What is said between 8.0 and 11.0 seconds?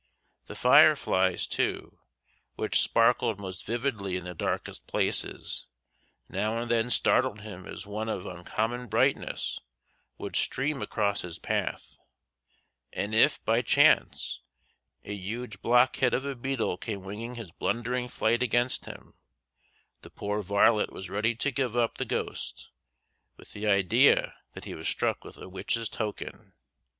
of uncommon brightness would stream